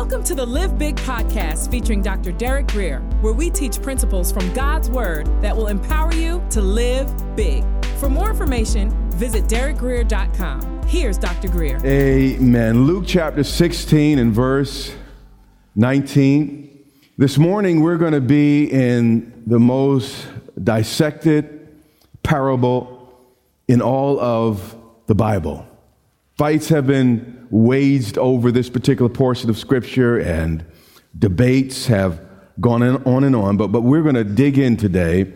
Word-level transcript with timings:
Welcome 0.00 0.24
to 0.24 0.34
the 0.34 0.46
Live 0.46 0.78
Big 0.78 0.96
podcast 0.96 1.70
featuring 1.70 2.00
Dr. 2.00 2.32
Derek 2.32 2.68
Grier, 2.68 3.00
where 3.20 3.34
we 3.34 3.50
teach 3.50 3.82
principles 3.82 4.32
from 4.32 4.50
God's 4.54 4.88
Word 4.88 5.26
that 5.42 5.54
will 5.54 5.66
empower 5.66 6.10
you 6.14 6.42
to 6.48 6.62
live 6.62 7.12
big. 7.36 7.62
For 7.98 8.08
more 8.08 8.30
information, 8.30 8.90
visit 9.10 9.44
derekgrier.com. 9.44 10.84
Here's 10.86 11.18
Dr. 11.18 11.48
Grier. 11.48 11.78
Amen. 11.84 12.86
Luke 12.86 13.04
chapter 13.06 13.44
16 13.44 14.18
and 14.18 14.32
verse 14.32 14.90
19. 15.76 16.82
This 17.18 17.36
morning 17.36 17.82
we're 17.82 17.98
going 17.98 18.14
to 18.14 18.22
be 18.22 18.72
in 18.72 19.42
the 19.46 19.60
most 19.60 20.26
dissected 20.64 21.76
parable 22.22 23.12
in 23.68 23.82
all 23.82 24.18
of 24.18 24.74
the 25.08 25.14
Bible. 25.14 25.68
Fights 26.38 26.70
have 26.70 26.86
been 26.86 27.39
waged 27.50 28.16
over 28.18 28.50
this 28.50 28.70
particular 28.70 29.08
portion 29.08 29.50
of 29.50 29.58
Scripture, 29.58 30.18
and 30.18 30.64
debates 31.18 31.86
have 31.86 32.20
gone 32.60 32.82
on 32.82 33.24
and 33.24 33.34
on. 33.34 33.56
But, 33.56 33.68
but 33.68 33.82
we're 33.82 34.02
going 34.02 34.14
to 34.14 34.24
dig 34.24 34.58
in 34.58 34.76
today. 34.76 35.32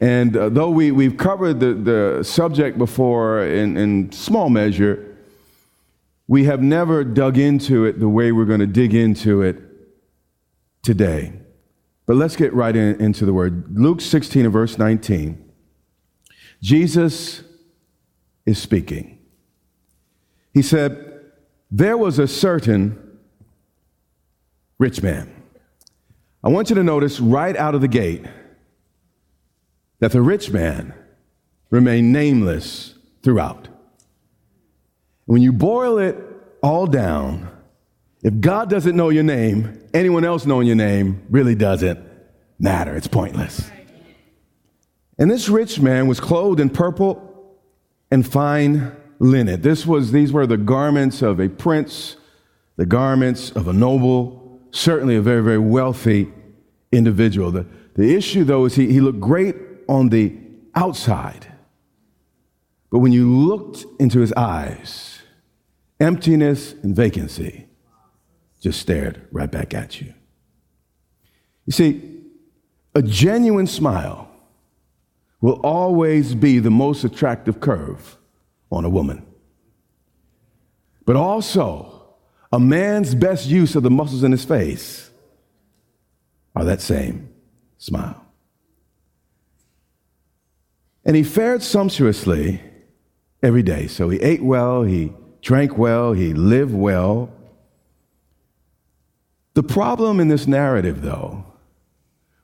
And 0.00 0.36
uh, 0.36 0.48
though 0.48 0.70
we, 0.70 0.92
we've 0.92 1.16
covered 1.16 1.60
the, 1.60 1.74
the 1.74 2.22
subject 2.22 2.78
before 2.78 3.42
in, 3.44 3.76
in 3.76 4.12
small 4.12 4.48
measure, 4.48 5.16
we 6.28 6.44
have 6.44 6.62
never 6.62 7.02
dug 7.02 7.38
into 7.38 7.84
it 7.84 7.98
the 7.98 8.08
way 8.08 8.30
we're 8.30 8.44
going 8.44 8.60
to 8.60 8.66
dig 8.66 8.94
into 8.94 9.42
it 9.42 9.56
today. 10.82 11.32
But 12.06 12.16
let's 12.16 12.36
get 12.36 12.54
right 12.54 12.74
in, 12.74 13.00
into 13.00 13.24
the 13.26 13.32
word. 13.32 13.76
Luke 13.76 14.00
16 14.00 14.44
and 14.44 14.52
verse 14.52 14.78
19. 14.78 15.44
Jesus 16.62 17.42
is 18.46 18.58
speaking. 18.58 19.18
He 20.52 20.62
said, 20.62 21.07
There 21.70 21.98
was 21.98 22.18
a 22.18 22.26
certain 22.26 23.18
rich 24.78 25.02
man. 25.02 25.34
I 26.42 26.48
want 26.48 26.70
you 26.70 26.76
to 26.76 26.84
notice 26.84 27.20
right 27.20 27.56
out 27.56 27.74
of 27.74 27.80
the 27.80 27.88
gate 27.88 28.24
that 29.98 30.12
the 30.12 30.22
rich 30.22 30.50
man 30.50 30.94
remained 31.70 32.12
nameless 32.12 32.94
throughout. 33.22 33.68
When 35.26 35.42
you 35.42 35.52
boil 35.52 35.98
it 35.98 36.16
all 36.62 36.86
down, 36.86 37.50
if 38.22 38.40
God 38.40 38.70
doesn't 38.70 38.96
know 38.96 39.10
your 39.10 39.24
name, 39.24 39.78
anyone 39.92 40.24
else 40.24 40.46
knowing 40.46 40.66
your 40.66 40.76
name 40.76 41.22
really 41.28 41.54
doesn't 41.54 41.98
matter. 42.58 42.96
It's 42.96 43.08
pointless. 43.08 43.70
And 45.18 45.30
this 45.30 45.48
rich 45.48 45.80
man 45.80 46.06
was 46.06 46.20
clothed 46.20 46.60
in 46.60 46.70
purple 46.70 47.58
and 48.10 48.26
fine 48.26 48.92
linen. 49.18 49.60
This 49.62 49.86
was, 49.86 50.12
these 50.12 50.32
were 50.32 50.46
the 50.46 50.56
garments 50.56 51.22
of 51.22 51.40
a 51.40 51.48
prince, 51.48 52.16
the 52.76 52.86
garments 52.86 53.50
of 53.50 53.68
a 53.68 53.72
noble, 53.72 54.60
certainly 54.70 55.16
a 55.16 55.22
very, 55.22 55.42
very 55.42 55.58
wealthy 55.58 56.32
individual. 56.92 57.50
The, 57.50 57.66
the 57.94 58.14
issue, 58.14 58.44
though, 58.44 58.64
is 58.64 58.76
he, 58.76 58.92
he 58.92 59.00
looked 59.00 59.20
great 59.20 59.56
on 59.88 60.08
the 60.10 60.36
outside. 60.74 61.52
But 62.90 63.00
when 63.00 63.12
you 63.12 63.30
looked 63.30 63.84
into 63.98 64.20
his 64.20 64.32
eyes, 64.34 65.20
emptiness 66.00 66.74
and 66.82 66.94
vacancy 66.94 67.66
just 68.60 68.80
stared 68.80 69.26
right 69.30 69.50
back 69.50 69.74
at 69.74 70.00
you. 70.00 70.14
You 71.66 71.72
see, 71.72 72.20
a 72.94 73.02
genuine 73.02 73.66
smile 73.66 74.30
will 75.40 75.60
always 75.62 76.34
be 76.34 76.58
the 76.58 76.70
most 76.70 77.04
attractive 77.04 77.60
curve 77.60 78.16
on 78.70 78.84
a 78.84 78.88
woman. 78.88 79.24
But 81.04 81.16
also, 81.16 82.16
a 82.52 82.60
man's 82.60 83.14
best 83.14 83.46
use 83.46 83.74
of 83.74 83.82
the 83.82 83.90
muscles 83.90 84.24
in 84.24 84.32
his 84.32 84.44
face 84.44 85.10
are 86.54 86.64
that 86.64 86.80
same 86.80 87.30
smile. 87.78 88.24
And 91.04 91.16
he 91.16 91.22
fared 91.22 91.62
sumptuously 91.62 92.60
every 93.42 93.62
day. 93.62 93.86
So 93.86 94.08
he 94.10 94.20
ate 94.20 94.42
well, 94.42 94.82
he 94.82 95.12
drank 95.40 95.78
well, 95.78 96.12
he 96.12 96.34
lived 96.34 96.74
well. 96.74 97.30
The 99.54 99.62
problem 99.62 100.20
in 100.20 100.28
this 100.28 100.46
narrative, 100.46 101.02
though, 101.02 101.44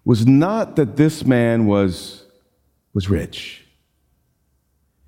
was 0.04 0.26
not 0.26 0.76
that 0.76 0.96
this 0.96 1.24
man 1.24 1.66
was, 1.66 2.24
was 2.92 3.08
rich. 3.08 3.63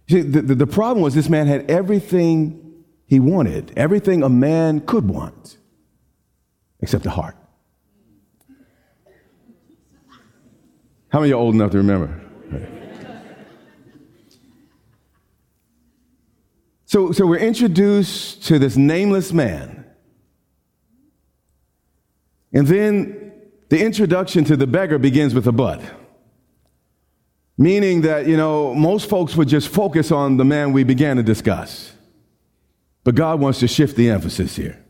See, 0.08 0.20
the, 0.20 0.42
the, 0.42 0.54
the 0.54 0.66
problem 0.66 1.02
was 1.02 1.14
this 1.14 1.28
man 1.28 1.46
had 1.46 1.70
everything 1.70 2.84
he 3.06 3.20
wanted, 3.20 3.72
everything 3.76 4.22
a 4.22 4.28
man 4.28 4.80
could 4.80 5.08
want, 5.08 5.58
except 6.80 7.04
the 7.04 7.10
heart. 7.10 7.36
How 11.08 11.20
many 11.20 11.32
of 11.32 11.38
are 11.38 11.40
old 11.40 11.54
enough 11.54 11.70
to 11.72 11.78
remember? 11.78 12.20
So, 16.84 17.10
so 17.10 17.26
we're 17.26 17.38
introduced 17.38 18.44
to 18.44 18.60
this 18.60 18.76
nameless 18.76 19.32
man. 19.32 19.84
And 22.52 22.66
then 22.66 23.32
the 23.68 23.84
introduction 23.84 24.44
to 24.44 24.56
the 24.56 24.68
beggar 24.68 24.98
begins 24.98 25.34
with 25.34 25.48
a 25.48 25.52
but. 25.52 25.80
Meaning 27.58 28.02
that, 28.02 28.26
you 28.26 28.36
know, 28.36 28.74
most 28.74 29.08
folks 29.08 29.34
would 29.34 29.48
just 29.48 29.68
focus 29.68 30.12
on 30.12 30.36
the 30.36 30.44
man 30.44 30.72
we 30.72 30.84
began 30.84 31.16
to 31.16 31.22
discuss. 31.22 31.92
But 33.02 33.14
God 33.14 33.40
wants 33.40 33.60
to 33.60 33.68
shift 33.68 33.96
the 33.96 34.10
emphasis 34.10 34.56
here. 34.56 34.84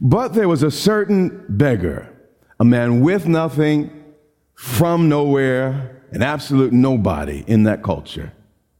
But 0.00 0.34
there 0.34 0.48
was 0.48 0.62
a 0.62 0.70
certain 0.70 1.44
beggar, 1.48 2.08
a 2.58 2.64
man 2.64 3.00
with 3.00 3.26
nothing, 3.26 4.14
from 4.54 5.08
nowhere, 5.08 6.02
an 6.10 6.22
absolute 6.22 6.72
nobody 6.72 7.44
in 7.46 7.64
that 7.64 7.82
culture 7.82 8.32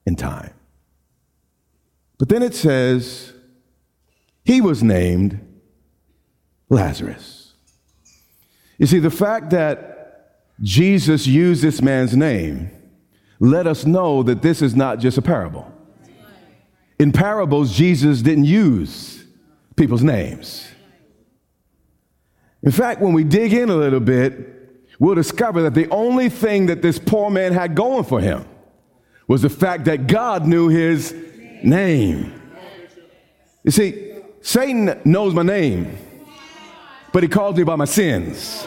in 0.07 0.17
time. 0.17 0.53
But 2.19 2.29
then 2.29 2.43
it 2.43 2.55
says, 2.55 3.33
he 4.45 4.61
was 4.61 4.83
named 4.83 5.39
Lazarus. 6.69 7.53
You 8.79 8.87
see, 8.87 8.99
the 8.99 9.11
fact 9.11 9.51
that 9.51 9.88
Jesus 10.61 11.27
used 11.27 11.63
this 11.63 11.81
man's 11.81 12.17
name, 12.17 12.71
let 13.41 13.67
us 13.67 13.85
know 13.85 14.23
that 14.25 14.43
this 14.43 14.63
is 14.63 14.75
not 14.75 14.99
just 14.99 15.19
a 15.19 15.23
parable. 15.23 15.73
In 16.99 17.13
parables, 17.13 17.73
Jesus 17.73 18.23
didn't 18.23 18.45
use 18.45 19.25
people's 19.77 20.03
names. 20.03 20.67
In 22.63 22.73
fact, 22.73 23.01
when 23.01 23.13
we 23.13 23.23
dig 23.23 23.53
in 23.53 23.71
a 23.71 23.77
little 23.77 24.01
bit, 24.01 24.89
we'll 24.99 25.15
discover 25.15 25.63
that 25.63 25.75
the 25.75 25.89
only 25.91 26.29
thing 26.29 26.67
that 26.67 26.83
this 26.83 26.99
poor 26.99 27.31
man 27.31 27.53
had 27.53 27.77
going 27.77 28.03
for 28.03 28.21
him 28.21 28.45
was 29.29 29.43
the 29.43 29.51
fact 29.51 29.85
that 29.85 30.09
God 30.09 30.47
knew 30.47 30.69
his 30.69 31.15
name. 31.63 32.35
You 33.63 33.71
see, 33.71 34.13
Satan 34.41 35.01
knows 35.05 35.35
my 35.35 35.43
name, 35.43 35.97
but 37.13 37.23
he 37.23 37.29
calls 37.29 37.57
me 37.57 37.63
by 37.63 37.77
my 37.77 37.85
sins. 37.85 38.67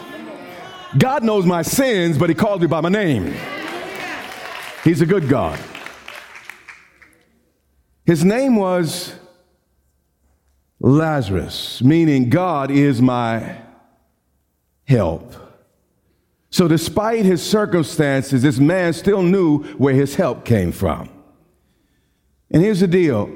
God 0.98 1.24
knows 1.24 1.46
my 1.46 1.62
sins, 1.62 2.18
but 2.18 2.30
He 2.30 2.36
called 2.36 2.62
me 2.62 2.68
by 2.68 2.82
my 2.82 2.90
name. 2.90 3.34
He's 4.84 5.02
a 5.02 5.06
good 5.06 5.30
God. 5.30 5.60
His 8.06 8.26
name 8.26 8.56
was 8.56 9.16
Lazarus, 10.80 11.82
meaning 11.82 12.30
God 12.30 12.72
is 12.72 13.02
my 13.02 13.58
help. 14.86 15.36
So, 16.50 16.68
despite 16.68 17.24
his 17.24 17.42
circumstances, 17.42 18.42
this 18.42 18.60
man 18.60 18.92
still 18.92 19.22
knew 19.22 19.64
where 19.76 19.94
his 19.94 20.16
help 20.16 20.44
came 20.44 20.74
from. 20.74 21.10
And 22.50 22.62
here's 22.62 22.82
the 22.82 22.88
deal 22.88 23.32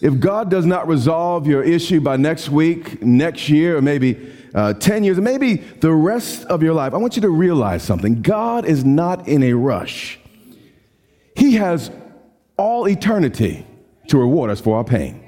if 0.00 0.20
God 0.20 0.50
does 0.50 0.66
not 0.66 0.86
resolve 0.88 1.46
your 1.46 1.62
issue 1.62 2.00
by 2.00 2.16
next 2.16 2.48
week, 2.48 3.02
next 3.02 3.48
year, 3.48 3.78
or 3.78 3.82
maybe 3.82 4.32
uh, 4.54 4.74
10 4.74 5.04
years, 5.04 5.18
maybe 5.18 5.56
the 5.56 5.92
rest 5.92 6.44
of 6.46 6.62
your 6.62 6.74
life, 6.74 6.92
I 6.92 6.98
want 6.98 7.16
you 7.16 7.22
to 7.22 7.30
realize 7.30 7.82
something. 7.82 8.22
God 8.22 8.66
is 8.66 8.84
not 8.84 9.26
in 9.26 9.42
a 9.42 9.54
rush, 9.54 10.18
He 11.34 11.54
has 11.54 11.90
all 12.56 12.88
eternity 12.88 13.66
to 14.08 14.18
reward 14.18 14.50
us 14.50 14.60
for 14.60 14.76
our 14.76 14.84
pain. 14.84 15.22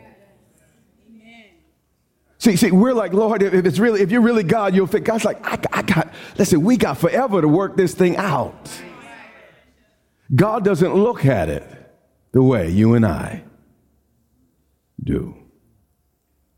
See, 2.40 2.54
see, 2.54 2.70
we're 2.70 2.94
like, 2.94 3.12
Lord, 3.12 3.42
if 3.42 3.66
it's 3.66 3.80
really, 3.80 4.00
if 4.00 4.12
you're 4.12 4.20
really 4.20 4.44
God, 4.44 4.72
you'll 4.72 4.86
fit. 4.86 5.02
God's 5.02 5.24
like, 5.24 5.44
I, 5.44 5.58
I 5.72 5.82
got, 5.82 6.14
listen, 6.38 6.62
we 6.62 6.76
got 6.76 6.96
forever 6.96 7.40
to 7.40 7.48
work 7.48 7.76
this 7.76 7.94
thing 7.94 8.16
out. 8.16 8.70
God 10.32 10.64
doesn't 10.64 10.94
look 10.94 11.26
at 11.26 11.48
it 11.48 11.64
the 12.30 12.42
way 12.42 12.70
you 12.70 12.94
and 12.94 13.04
I 13.04 13.42
do. 15.02 15.36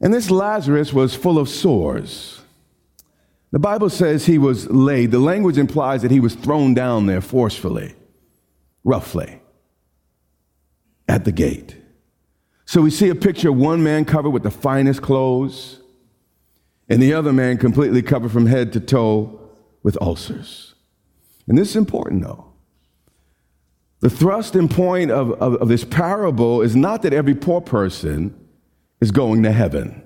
And 0.00 0.14
this 0.14 0.30
Lazarus 0.30 0.92
was 0.92 1.14
full 1.14 1.38
of 1.38 1.48
sores. 1.48 2.40
The 3.52 3.58
Bible 3.58 3.90
says 3.90 4.26
he 4.26 4.38
was 4.38 4.68
laid. 4.70 5.10
The 5.10 5.18
language 5.18 5.58
implies 5.58 6.02
that 6.02 6.10
he 6.10 6.20
was 6.20 6.34
thrown 6.34 6.72
down 6.72 7.06
there 7.06 7.20
forcefully, 7.20 7.94
roughly, 8.84 9.40
at 11.08 11.24
the 11.24 11.32
gate. 11.32 11.76
So 12.64 12.80
we 12.82 12.90
see 12.90 13.08
a 13.08 13.16
picture 13.16 13.50
of 13.50 13.56
one 13.56 13.82
man 13.82 14.04
covered 14.04 14.30
with 14.30 14.44
the 14.44 14.50
finest 14.50 15.02
clothes, 15.02 15.80
and 16.88 17.02
the 17.02 17.12
other 17.12 17.32
man 17.32 17.58
completely 17.58 18.02
covered 18.02 18.30
from 18.30 18.46
head 18.46 18.72
to 18.74 18.80
toe 18.80 19.40
with 19.82 20.00
ulcers. 20.00 20.74
And 21.48 21.58
this 21.58 21.70
is 21.70 21.76
important, 21.76 22.22
though. 22.22 22.49
The 24.00 24.10
thrust 24.10 24.56
and 24.56 24.70
point 24.70 25.10
of, 25.10 25.32
of, 25.32 25.54
of 25.56 25.68
this 25.68 25.84
parable 25.84 26.62
is 26.62 26.74
not 26.74 27.02
that 27.02 27.12
every 27.12 27.34
poor 27.34 27.60
person 27.60 28.34
is 29.00 29.10
going 29.10 29.42
to 29.42 29.52
heaven. 29.52 30.02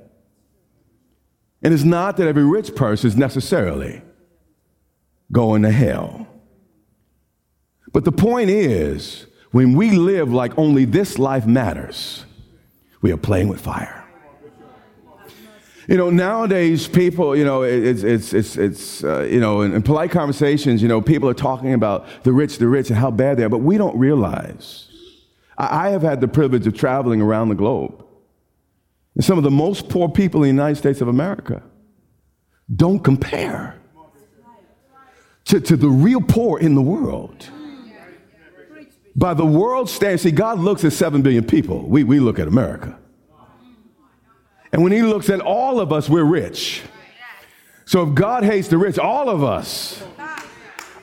And 1.62 1.72
it's 1.72 1.84
not 1.84 2.16
that 2.18 2.28
every 2.28 2.44
rich 2.44 2.74
person 2.74 3.08
is 3.08 3.16
necessarily 3.16 4.02
going 5.32 5.62
to 5.62 5.70
hell. 5.70 6.26
But 7.92 8.04
the 8.04 8.12
point 8.12 8.50
is, 8.50 9.26
when 9.52 9.74
we 9.74 9.92
live 9.92 10.32
like 10.32 10.58
only 10.58 10.84
this 10.84 11.18
life 11.18 11.46
matters, 11.46 12.24
we 13.00 13.12
are 13.12 13.16
playing 13.16 13.48
with 13.48 13.60
fire. 13.60 14.03
You 15.88 15.98
know, 15.98 16.08
nowadays 16.08 16.88
people, 16.88 17.36
you 17.36 17.44
know, 17.44 17.62
it's, 17.62 18.02
it's, 18.02 18.32
it's, 18.32 18.56
it's 18.56 19.04
uh, 19.04 19.22
you 19.30 19.38
know, 19.38 19.60
in, 19.60 19.74
in, 19.74 19.82
polite 19.82 20.10
conversations, 20.10 20.80
you 20.80 20.88
know, 20.88 21.02
people 21.02 21.28
are 21.28 21.34
talking 21.34 21.74
about 21.74 22.06
the 22.22 22.32
rich, 22.32 22.58
the 22.58 22.68
rich, 22.68 22.88
and 22.88 22.98
how 22.98 23.10
bad 23.10 23.36
they 23.36 23.44
are, 23.44 23.50
but 23.50 23.58
we 23.58 23.76
don't 23.76 23.96
realize. 23.98 24.88
I, 25.58 25.86
I 25.86 25.90
have 25.90 26.02
had 26.02 26.20
the 26.20 26.28
privilege 26.28 26.66
of 26.66 26.74
traveling 26.74 27.20
around 27.20 27.50
the 27.50 27.54
globe. 27.54 28.04
And 29.14 29.24
some 29.24 29.36
of 29.36 29.44
the 29.44 29.50
most 29.50 29.88
poor 29.88 30.08
people 30.08 30.42
in 30.42 30.56
the 30.56 30.62
United 30.62 30.76
States 30.76 31.00
of 31.00 31.08
America 31.08 31.62
don't 32.74 33.00
compare 33.00 33.78
to, 35.44 35.60
to 35.60 35.76
the 35.76 35.88
real 35.88 36.22
poor 36.22 36.58
in 36.58 36.74
the 36.74 36.82
world. 36.82 37.50
By 39.16 39.34
the 39.34 39.46
world 39.46 39.88
standards, 39.88 40.22
see, 40.22 40.32
God 40.32 40.58
looks 40.58 40.84
at 40.84 40.92
7 40.92 41.22
billion 41.22 41.44
people. 41.44 41.86
We, 41.86 42.02
we 42.02 42.18
look 42.18 42.38
at 42.38 42.48
America. 42.48 42.98
And 44.74 44.82
when 44.82 44.90
he 44.90 45.02
looks 45.02 45.30
at 45.30 45.40
all 45.40 45.78
of 45.78 45.92
us, 45.92 46.08
we're 46.08 46.24
rich. 46.24 46.82
So 47.84 48.02
if 48.08 48.12
God 48.12 48.42
hates 48.42 48.66
the 48.66 48.76
rich, 48.76 48.98
all 48.98 49.28
of 49.28 49.44
us 49.44 50.02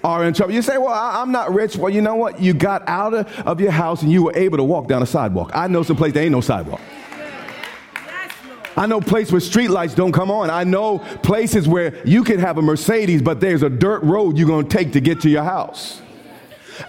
are 0.04 0.26
in 0.26 0.34
trouble. 0.34 0.54
You 0.54 0.62
say, 0.62 0.78
Well, 0.78 0.90
I, 0.90 1.22
am 1.22 1.32
not 1.32 1.54
rich. 1.54 1.78
Well, 1.78 1.90
you 1.90 2.02
know 2.02 2.16
what? 2.16 2.42
You 2.42 2.54
got 2.54 2.86
out 2.86 3.14
of, 3.14 3.40
of 3.48 3.62
your 3.62 3.72
house 3.72 4.02
and 4.02 4.12
you 4.12 4.24
were 4.24 4.36
able 4.36 4.58
to 4.58 4.64
walk 4.66 4.90
down 4.90 5.02
a 5.04 5.06
sidewalk. 5.06 5.52
I 5.54 5.70
know 5.70 5.84
some 5.84 5.96
place 5.96 6.12
there 6.12 6.24
ain't 6.24 6.34
no 6.34 6.42
sidewalk. 6.42 6.82
I 8.76 8.88
know 8.88 9.00
places 9.00 9.32
where 9.32 9.40
street 9.40 9.70
lights 9.70 9.96
don't 9.96 10.12
come 10.12 10.30
on. 10.30 10.50
I 10.50 10.66
know 10.66 11.00
places 11.00 11.66
where 11.66 12.06
you 12.06 12.26
can 12.26 12.40
have 12.40 12.58
a 12.58 12.62
Mercedes, 12.62 13.22
but 13.22 13.40
there's 13.40 13.64
a 13.64 13.70
dirt 13.70 14.04
road 14.04 14.38
you're 14.38 14.48
going 14.48 14.68
to 14.68 14.78
take 14.78 14.92
to 14.94 15.00
get 15.00 15.22
to 15.22 15.30
your 15.30 15.46
house. 15.46 16.02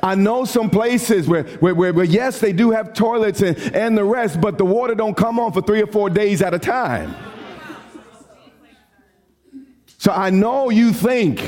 I 0.03 0.15
know 0.15 0.45
some 0.45 0.71
places 0.71 1.27
where, 1.27 1.45
where, 1.45 1.75
where, 1.75 1.93
where, 1.93 2.05
yes, 2.05 2.39
they 2.39 2.53
do 2.53 2.71
have 2.71 2.93
toilets 2.93 3.43
and, 3.43 3.57
and 3.75 3.99
the 3.99 4.05
rest, 4.05 4.41
but 4.41 4.59
the 4.59 4.65
water 4.65 4.95
don't 4.95 5.17
come 5.17 5.41
on 5.41 5.53
for 5.53 5.61
three 5.61 5.83
or 5.83 5.87
four 5.87 6.09
days 6.09 6.43
at 6.43 6.55
a 6.55 6.59
time. 6.59 7.15
So 9.99 10.13
I 10.13 10.31
know 10.31 10.71
you 10.71 10.93
think 10.93 11.43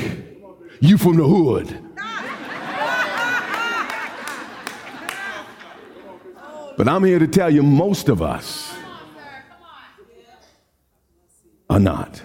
you 0.79 0.97
from 0.97 1.17
the 1.17 1.27
hood. 1.27 1.81
But 6.77 6.89
I'm 6.89 7.05
here 7.05 7.19
to 7.19 7.27
tell 7.27 7.49
you, 7.49 7.63
most 7.63 8.09
of 8.09 8.21
us 8.21 8.75
are 11.69 11.79
not. 11.79 12.21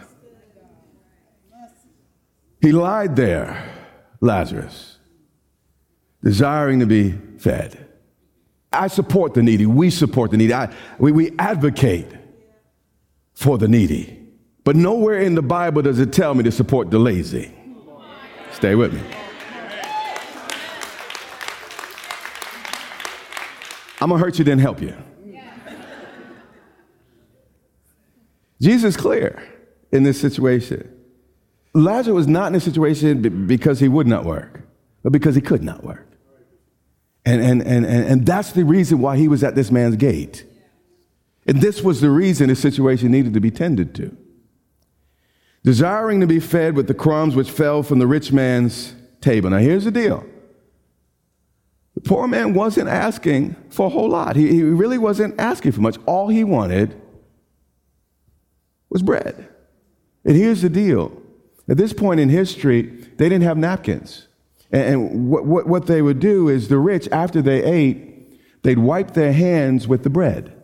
He 2.60 2.72
lied 2.72 3.14
there, 3.14 3.72
Lazarus 4.20 4.89
desiring 6.22 6.80
to 6.80 6.86
be 6.86 7.12
fed. 7.38 7.86
I 8.72 8.88
support 8.88 9.34
the 9.34 9.42
needy. 9.42 9.66
We 9.66 9.90
support 9.90 10.30
the 10.30 10.36
needy. 10.36 10.54
I, 10.54 10.72
we, 10.98 11.12
we 11.12 11.32
advocate 11.38 12.06
for 13.34 13.58
the 13.58 13.68
needy. 13.68 14.16
But 14.64 14.76
nowhere 14.76 15.20
in 15.20 15.34
the 15.34 15.42
Bible 15.42 15.82
does 15.82 15.98
it 15.98 16.12
tell 16.12 16.34
me 16.34 16.44
to 16.44 16.52
support 16.52 16.90
the 16.90 16.98
lazy. 16.98 17.52
Stay 18.52 18.74
with 18.74 18.92
me. 18.92 19.00
I'm 24.02 24.08
going 24.08 24.18
to 24.18 24.24
hurt 24.24 24.38
you, 24.38 24.44
then 24.44 24.58
help 24.58 24.80
you. 24.80 24.94
Jesus 28.60 28.94
is 28.94 29.00
clear 29.00 29.42
in 29.92 30.02
this 30.02 30.20
situation. 30.20 30.96
Lazarus 31.74 32.14
was 32.14 32.26
not 32.26 32.48
in 32.48 32.54
a 32.54 32.60
situation 32.60 33.46
because 33.46 33.80
he 33.80 33.88
would 33.88 34.06
not 34.06 34.24
work, 34.24 34.60
but 35.02 35.12
because 35.12 35.34
he 35.34 35.40
could 35.40 35.62
not 35.62 35.84
work. 35.84 36.09
And, 37.24 37.42
and, 37.42 37.62
and, 37.62 37.84
and 37.84 38.26
that's 38.26 38.52
the 38.52 38.64
reason 38.64 38.98
why 39.00 39.16
he 39.16 39.28
was 39.28 39.44
at 39.44 39.54
this 39.54 39.70
man's 39.70 39.96
gate. 39.96 40.44
And 41.46 41.60
this 41.60 41.82
was 41.82 42.00
the 42.00 42.10
reason 42.10 42.48
his 42.48 42.58
situation 42.58 43.10
needed 43.10 43.34
to 43.34 43.40
be 43.40 43.50
tended 43.50 43.94
to. 43.96 44.16
Desiring 45.62 46.20
to 46.20 46.26
be 46.26 46.40
fed 46.40 46.74
with 46.74 46.86
the 46.86 46.94
crumbs 46.94 47.36
which 47.36 47.50
fell 47.50 47.82
from 47.82 47.98
the 47.98 48.06
rich 48.06 48.32
man's 48.32 48.94
table. 49.20 49.50
Now, 49.50 49.58
here's 49.58 49.84
the 49.84 49.90
deal 49.90 50.24
the 51.94 52.00
poor 52.00 52.26
man 52.26 52.54
wasn't 52.54 52.88
asking 52.88 53.56
for 53.68 53.86
a 53.86 53.88
whole 53.90 54.08
lot, 54.08 54.36
he, 54.36 54.48
he 54.48 54.62
really 54.62 54.98
wasn't 54.98 55.38
asking 55.38 55.72
for 55.72 55.80
much. 55.80 55.98
All 56.06 56.28
he 56.28 56.44
wanted 56.44 57.00
was 58.88 59.02
bread. 59.02 59.48
And 60.24 60.36
here's 60.36 60.62
the 60.62 60.68
deal 60.68 61.20
at 61.68 61.76
this 61.76 61.92
point 61.92 62.20
in 62.20 62.28
history, 62.28 62.82
they 62.82 63.28
didn't 63.28 63.42
have 63.42 63.56
napkins. 63.56 64.26
And 64.72 65.28
what, 65.28 65.46
what, 65.46 65.66
what 65.66 65.86
they 65.86 66.00
would 66.00 66.20
do 66.20 66.48
is 66.48 66.68
the 66.68 66.78
rich, 66.78 67.08
after 67.10 67.42
they 67.42 67.62
ate, 67.62 68.62
they'd 68.62 68.78
wipe 68.78 69.14
their 69.14 69.32
hands 69.32 69.88
with 69.88 70.04
the 70.04 70.10
bread. 70.10 70.56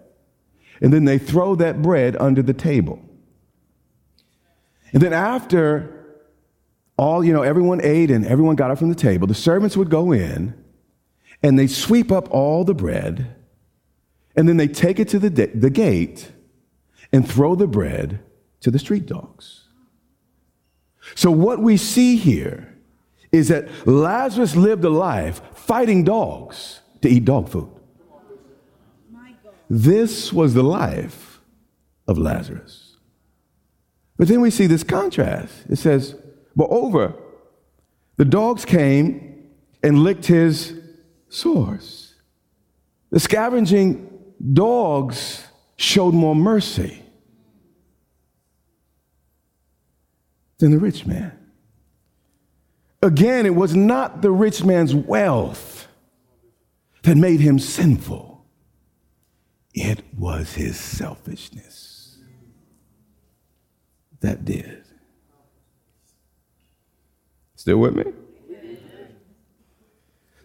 And 0.80 0.92
then 0.92 1.04
they 1.04 1.18
throw 1.18 1.54
that 1.56 1.82
bread 1.82 2.16
under 2.20 2.42
the 2.42 2.52
table. 2.52 3.02
And 4.92 5.02
then 5.02 5.12
after 5.12 5.92
all, 6.96 7.24
you 7.24 7.32
know, 7.32 7.42
everyone 7.42 7.80
ate 7.82 8.10
and 8.10 8.24
everyone 8.26 8.56
got 8.56 8.70
up 8.70 8.78
from 8.78 8.88
the 8.88 8.94
table, 8.94 9.26
the 9.26 9.34
servants 9.34 9.76
would 9.76 9.90
go 9.90 10.12
in 10.12 10.54
and 11.42 11.58
they 11.58 11.66
sweep 11.66 12.12
up 12.12 12.30
all 12.30 12.64
the 12.64 12.74
bread 12.74 13.34
and 14.36 14.48
then 14.48 14.56
they 14.56 14.68
take 14.68 14.98
it 15.00 15.08
to 15.08 15.18
the, 15.18 15.28
the 15.28 15.70
gate 15.70 16.30
and 17.12 17.28
throw 17.28 17.54
the 17.54 17.66
bread 17.66 18.20
to 18.60 18.70
the 18.70 18.78
street 18.78 19.06
dogs. 19.06 19.64
So 21.14 21.30
what 21.30 21.60
we 21.60 21.76
see 21.76 22.16
here 22.16 22.75
is 23.32 23.48
that 23.48 23.68
Lazarus 23.86 24.56
lived 24.56 24.84
a 24.84 24.90
life 24.90 25.40
fighting 25.54 26.04
dogs 26.04 26.80
to 27.02 27.08
eat 27.08 27.24
dog 27.24 27.48
food. 27.48 27.70
This 29.68 30.32
was 30.32 30.54
the 30.54 30.62
life 30.62 31.40
of 32.06 32.18
Lazarus. 32.18 32.96
But 34.16 34.28
then 34.28 34.40
we 34.40 34.50
see 34.50 34.66
this 34.66 34.82
contrast. 34.82 35.52
It 35.68 35.76
says, 35.76 36.14
Moreover, 36.54 37.14
the 38.16 38.24
dogs 38.24 38.64
came 38.64 39.50
and 39.82 39.98
licked 39.98 40.26
his 40.26 40.72
sores. 41.28 42.14
The 43.10 43.20
scavenging 43.20 44.08
dogs 44.52 45.46
showed 45.76 46.14
more 46.14 46.34
mercy 46.34 47.02
than 50.58 50.70
the 50.70 50.78
rich 50.78 51.06
man. 51.06 51.32
Again, 53.02 53.46
it 53.46 53.54
was 53.54 53.74
not 53.74 54.22
the 54.22 54.30
rich 54.30 54.64
man's 54.64 54.94
wealth 54.94 55.86
that 57.02 57.16
made 57.16 57.40
him 57.40 57.58
sinful, 57.58 58.44
it 59.74 60.02
was 60.18 60.54
his 60.54 60.78
selfishness 60.78 62.18
that 64.20 64.44
did. 64.44 64.82
Still 67.54 67.78
with 67.78 67.94
me? 67.94 68.04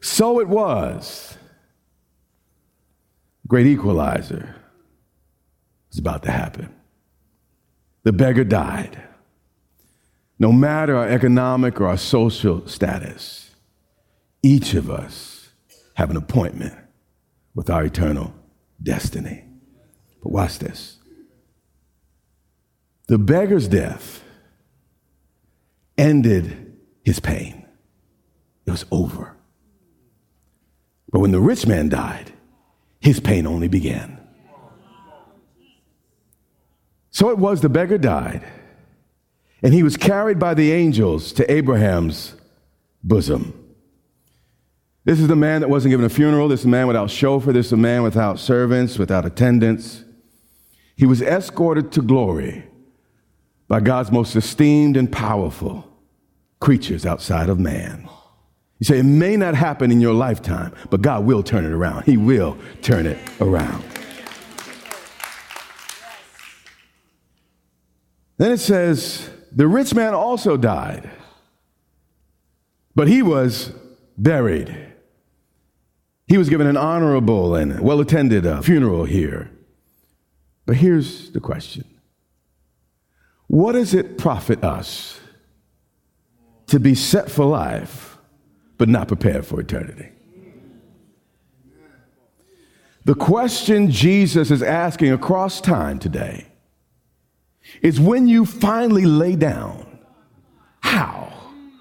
So 0.02 0.40
it 0.40 0.48
was. 0.48 1.38
Great 3.48 3.68
equalizer 3.68 4.56
was 5.90 6.00
about 6.00 6.24
to 6.24 6.32
happen. 6.32 6.74
The 8.04 8.14
beggar 8.14 8.44
died 8.44 9.02
no 10.42 10.52
matter 10.52 10.98
our 10.98 11.08
economic 11.08 11.80
or 11.80 11.86
our 11.86 11.98
social 11.98 12.68
status, 12.68 13.52
each 14.42 14.74
of 14.74 14.90
us 14.90 15.50
have 15.94 16.10
an 16.10 16.18
appointment 16.18 16.74
with 17.54 17.70
our 17.70 17.84
eternal 17.84 18.34
destiny. 18.82 19.44
But 20.24 20.32
watch 20.32 20.58
this. 20.58 20.98
The 23.08 23.20
beggar's 23.20 23.68
death 23.68 24.24
ended 25.96 26.76
his 27.06 27.20
pain. 27.20 27.64
It 28.66 28.72
was 28.72 28.86
over. 28.90 29.38
But 31.12 31.20
when 31.20 31.30
the 31.30 31.40
rich 31.40 31.68
man 31.68 31.88
died, 31.88 32.34
his 33.00 33.20
pain 33.20 33.46
only 33.46 33.68
began. 33.68 34.20
So 37.12 37.30
it 37.30 37.38
was 37.38 37.62
the 37.62 37.70
beggar 37.70 38.00
died 38.00 38.44
and 39.64 39.74
he 39.74 39.84
was 39.84 39.98
carried 39.98 40.40
by 40.40 40.54
the 40.54 40.72
angels 40.72 41.32
to 41.34 41.52
Abraham's 41.52 42.36
bosom. 43.04 43.58
This 45.04 45.20
is 45.20 45.28
the 45.28 45.36
man 45.36 45.62
that 45.62 45.70
wasn't 45.70 45.92
given 45.92 46.06
a 46.06 46.10
funeral. 46.10 46.48
This 46.48 46.62
is 46.62 46.66
a 46.66 46.70
man 46.70 46.88
without 46.88 47.10
chauffeur. 47.10 47.52
This 47.52 47.68
is 47.68 47.74
a 47.74 47.78
man 47.78 48.04
without 48.04 48.40
servants, 48.40 49.00
without 49.00 49.26
attendants. 49.26 50.04
He 50.96 51.06
was 51.06 51.22
escorted 51.22 51.92
to 51.94 52.02
glory 52.02 52.66
by 53.68 53.80
God's 53.80 54.12
most 54.12 54.36
esteemed 54.36 54.98
and 54.98 55.12
powerful 55.12 55.88
creatures 56.60 57.06
outside 57.06 57.50
of 57.50 57.60
man. 57.60 58.08
You 58.78 58.86
say 58.86 59.00
it 59.00 59.04
may 59.04 59.38
not 59.38 59.56
happen 59.56 59.92
in 59.92 60.02
your 60.02 60.14
lifetime, 60.14 60.74
but 60.90 61.02
God 61.02 61.26
will 61.26 61.42
turn 61.42 61.66
it 61.66 61.72
around. 61.72 62.04
He 62.04 62.18
will 62.18 62.58
turn 62.82 63.06
it 63.06 63.18
around. 63.40 63.84
Then 68.38 68.52
it 68.52 68.58
says, 68.58 69.30
the 69.52 69.68
rich 69.68 69.94
man 69.94 70.14
also 70.14 70.58
died, 70.58 71.10
but 72.96 73.08
he 73.08 73.22
was 73.22 73.72
buried. 74.18 74.76
He 76.28 76.38
was 76.38 76.50
given 76.50 76.68
an 76.68 76.78
honorable 76.78 77.56
and 77.56 77.80
well 77.82 78.00
attended 78.00 78.46
uh, 78.46 78.62
funeral 78.62 79.04
here. 79.04 79.52
But 80.66 80.78
here's 80.78 81.32
the 81.32 81.40
question 81.40 81.84
What 83.48 83.74
does 83.74 83.94
it 83.94 84.18
profit 84.18 84.64
us 84.64 85.20
to 86.68 86.80
be 86.80 86.96
set 86.96 87.30
for 87.30 87.46
life, 87.46 88.18
but 88.78 88.88
not 88.88 89.08
prepared 89.08 89.46
for 89.46 89.60
eternity? 89.60 90.10
The 93.04 93.16
question 93.16 93.90
Jesus 93.90 94.52
is 94.52 94.62
asking 94.62 95.12
across 95.12 95.60
time 95.60 95.98
today 95.98 96.51
is 97.82 98.00
when 98.00 98.28
you 98.28 98.46
finally 98.46 99.06
lay 99.06 99.36
down, 99.36 100.00
how 100.82 101.32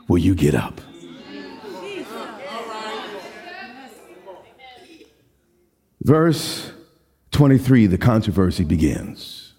will 0.09 0.19
you 0.19 0.35
get 0.35 0.55
up? 0.55 0.81
Verse 6.03 6.73
23, 7.33 7.87
the 7.87 7.99
controversy 7.99 8.65
begins. 8.65 9.53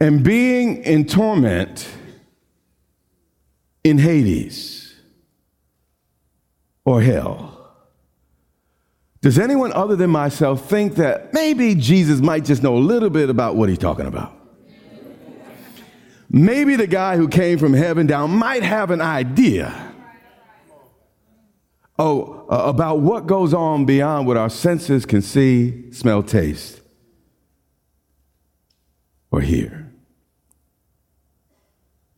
And 0.00 0.22
being 0.22 0.82
in 0.84 1.06
torment 1.06 1.88
in 3.82 3.98
Hades 3.98 4.94
or 6.84 7.00
hell. 7.00 7.63
Does 9.24 9.38
anyone 9.38 9.72
other 9.72 9.96
than 9.96 10.10
myself 10.10 10.68
think 10.68 10.96
that 10.96 11.32
maybe 11.32 11.74
Jesus 11.74 12.20
might 12.20 12.44
just 12.44 12.62
know 12.62 12.76
a 12.76 12.78
little 12.78 13.08
bit 13.08 13.30
about 13.30 13.56
what 13.56 13.70
he's 13.70 13.78
talking 13.78 14.04
about? 14.04 14.38
Maybe 16.28 16.76
the 16.76 16.86
guy 16.86 17.16
who 17.16 17.26
came 17.26 17.56
from 17.56 17.72
heaven 17.72 18.06
down 18.06 18.32
might 18.32 18.62
have 18.62 18.90
an 18.90 19.00
idea 19.00 19.94
oh, 21.98 22.44
uh, 22.50 22.68
about 22.68 23.00
what 23.00 23.26
goes 23.26 23.54
on 23.54 23.86
beyond 23.86 24.26
what 24.26 24.36
our 24.36 24.50
senses 24.50 25.06
can 25.06 25.22
see, 25.22 25.90
smell, 25.90 26.22
taste, 26.22 26.82
or 29.30 29.40
hear. 29.40 29.90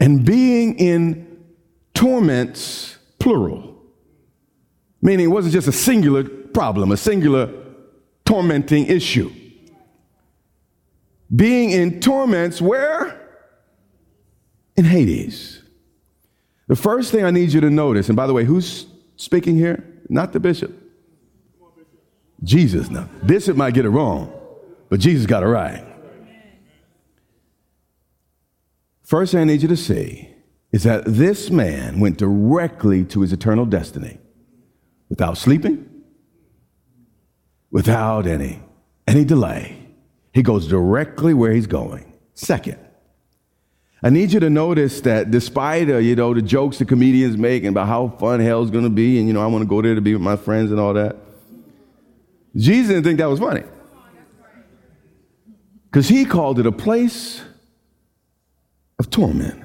And 0.00 0.24
being 0.24 0.76
in 0.76 1.44
torments, 1.94 2.98
plural, 3.20 3.80
meaning 5.00 5.26
it 5.26 5.28
wasn't 5.28 5.54
just 5.54 5.68
a 5.68 5.72
singular 5.72 6.24
problem, 6.56 6.90
a 6.90 6.96
singular 6.96 7.50
tormenting 8.24 8.86
issue. 8.86 9.30
Being 11.34 11.70
in 11.70 12.00
torments 12.00 12.62
where? 12.62 13.20
In 14.74 14.86
Hades. 14.86 15.62
The 16.66 16.74
first 16.74 17.12
thing 17.12 17.26
I 17.26 17.30
need 17.30 17.52
you 17.52 17.60
to 17.60 17.68
notice, 17.68 18.08
and 18.08 18.16
by 18.16 18.26
the 18.26 18.32
way, 18.32 18.44
who's 18.44 18.86
speaking 19.16 19.54
here? 19.54 19.84
Not 20.08 20.32
the 20.32 20.40
bishop. 20.40 20.72
Jesus 22.42 22.88
now. 22.88 23.06
Bishop 23.26 23.54
might 23.54 23.74
get 23.74 23.84
it 23.84 23.90
wrong, 23.90 24.32
but 24.88 24.98
Jesus 24.98 25.26
got 25.26 25.42
it 25.42 25.48
right. 25.48 25.84
First 29.04 29.32
thing 29.32 29.42
I 29.42 29.44
need 29.44 29.60
you 29.60 29.68
to 29.68 29.76
see 29.76 30.30
is 30.72 30.84
that 30.84 31.04
this 31.04 31.50
man 31.50 32.00
went 32.00 32.16
directly 32.16 33.04
to 33.04 33.20
his 33.20 33.34
eternal 33.34 33.66
destiny 33.66 34.16
without 35.10 35.36
sleeping, 35.36 35.90
without 37.70 38.26
any, 38.26 38.60
any 39.06 39.24
delay. 39.24 39.76
He 40.32 40.42
goes 40.42 40.68
directly 40.68 41.34
where 41.34 41.52
he's 41.52 41.66
going. 41.66 42.12
Second, 42.34 42.78
I 44.02 44.10
need 44.10 44.32
you 44.32 44.40
to 44.40 44.50
notice 44.50 45.00
that 45.02 45.30
despite, 45.30 45.88
uh, 45.88 45.96
you 45.96 46.14
know, 46.14 46.34
the 46.34 46.42
jokes 46.42 46.78
the 46.78 46.84
comedians 46.84 47.36
make 47.36 47.64
about 47.64 47.88
how 47.88 48.08
fun 48.18 48.40
hell's 48.40 48.70
going 48.70 48.84
to 48.84 48.90
be 48.90 49.18
and, 49.18 49.26
you 49.26 49.32
know, 49.32 49.42
I 49.42 49.46
want 49.46 49.62
to 49.62 49.68
go 49.68 49.80
there 49.80 49.94
to 49.94 50.00
be 50.00 50.12
with 50.12 50.22
my 50.22 50.36
friends 50.36 50.70
and 50.70 50.78
all 50.78 50.94
that, 50.94 51.16
Jesus 52.54 52.88
didn't 52.88 53.04
think 53.04 53.18
that 53.18 53.28
was 53.28 53.40
funny. 53.40 53.64
Because 55.90 56.08
he 56.08 56.24
called 56.24 56.58
it 56.58 56.66
a 56.66 56.72
place 56.72 57.42
of 58.98 59.10
torment. 59.10 59.62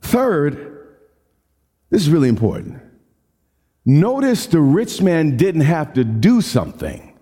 Third, 0.00 0.96
this 1.90 2.02
is 2.02 2.10
really 2.10 2.28
important. 2.28 2.80
Notice 3.88 4.46
the 4.46 4.60
rich 4.60 5.00
man 5.00 5.36
didn't 5.36 5.60
have 5.60 5.94
to 5.94 6.02
do 6.02 6.40
something 6.40 7.16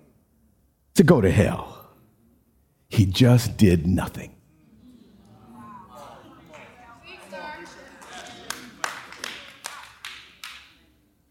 to 0.94 1.02
go 1.02 1.21
to 1.21 1.30
hell, 1.30 1.90
he 2.88 3.04
just 3.04 3.59
did 3.59 3.87
nothing. 3.87 4.35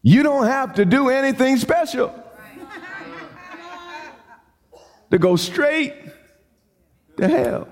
You 0.02 0.22
don't 0.22 0.46
have 0.46 0.74
to 0.74 0.84
do 0.84 1.08
anything 1.08 1.56
special 1.56 2.14
to 5.10 5.18
go 5.18 5.34
straight 5.34 5.94
to 7.16 7.26
hell. 7.26 7.66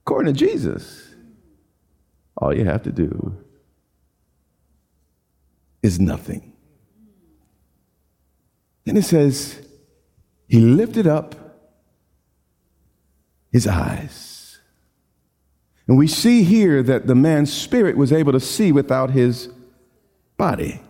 According 0.00 0.34
to 0.34 0.38
Jesus, 0.46 1.14
all 2.36 2.56
you 2.56 2.64
have 2.64 2.82
to 2.84 2.90
do 2.90 3.36
is 5.82 5.98
nothing. 5.98 6.52
Then 8.84 8.96
it 8.96 9.04
says, 9.04 9.66
He 10.48 10.60
lifted 10.60 11.06
up 11.06 11.34
his 13.50 13.66
eyes 13.66 14.32
and 15.86 15.98
we 15.98 16.06
see 16.06 16.42
here 16.44 16.82
that 16.82 17.06
the 17.06 17.14
man's 17.14 17.52
spirit 17.52 17.96
was 17.96 18.12
able 18.12 18.32
to 18.32 18.40
see 18.40 18.72
without 18.72 19.10
his 19.10 19.48
body. 20.36 20.80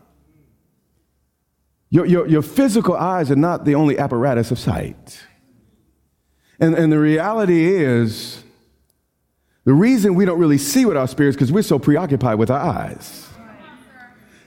Your, 1.90 2.06
your, 2.06 2.26
your 2.26 2.42
physical 2.42 2.94
eyes 2.94 3.30
are 3.30 3.36
not 3.36 3.64
the 3.64 3.74
only 3.74 3.98
apparatus 3.98 4.50
of 4.50 4.58
sight. 4.58 5.24
And, 6.58 6.74
and 6.74 6.92
the 6.92 6.98
reality 6.98 7.74
is, 7.74 8.44
the 9.64 9.74
reason 9.74 10.14
we 10.14 10.24
don't 10.24 10.38
really 10.38 10.58
see 10.58 10.84
with 10.86 10.96
our 10.96 11.08
spirits 11.08 11.36
because 11.36 11.52
we're 11.52 11.62
so 11.62 11.78
preoccupied 11.78 12.38
with 12.38 12.50
our 12.50 12.60
eyes. 12.60 13.28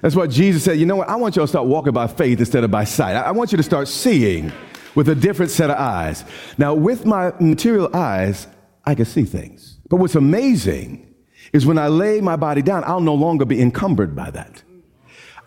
That's 0.06 0.16
what 0.16 0.30
Jesus 0.30 0.64
said. 0.64 0.78
You 0.78 0.86
know 0.86 0.98
what? 0.98 1.10
I 1.10 1.16
want 1.16 1.36
you 1.36 1.42
all 1.42 1.48
to 1.48 1.50
start 1.50 1.66
walking 1.66 1.92
by 1.92 2.06
faith 2.06 2.38
instead 2.38 2.64
of 2.64 2.70
by 2.70 2.84
sight. 2.84 3.16
I 3.16 3.32
want 3.32 3.52
you 3.52 3.58
to 3.58 3.64
start 3.64 3.88
seeing 3.88 4.52
with 4.94 5.10
a 5.10 5.16
different 5.16 5.52
set 5.52 5.72
of 5.72 5.78
eyes. 5.78 6.24
Now, 6.60 6.76
with 6.76 7.08
my 7.08 7.34
material 7.40 7.90
eyes, 7.92 8.46
I 8.86 8.94
can 8.94 9.06
see 9.06 9.24
things. 9.24 9.80
But 9.90 9.96
what's 9.96 10.14
amazing 10.14 11.12
is 11.54 11.66
when 11.66 11.80
I 11.80 11.88
lay 11.88 12.22
my 12.22 12.36
body 12.36 12.62
down, 12.62 12.84
I'll 12.84 13.02
no 13.02 13.16
longer 13.16 13.46
be 13.46 13.60
encumbered 13.60 14.16
by 14.16 14.30
that. 14.30 14.62